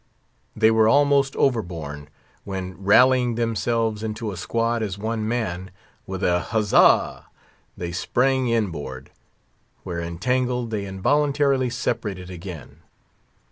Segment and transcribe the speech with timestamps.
[0.55, 2.07] They were almost overborne,
[2.43, 5.69] when, rallying themselves into a squad as one man,
[6.07, 7.27] with a huzza,
[7.77, 9.11] they sprang inboard,
[9.83, 12.79] where, entangled, they involuntarily separated again.